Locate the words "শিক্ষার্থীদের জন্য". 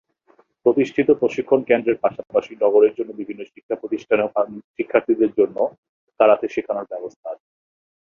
4.75-5.57